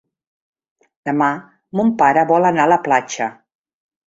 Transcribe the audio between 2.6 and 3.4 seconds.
a la platja.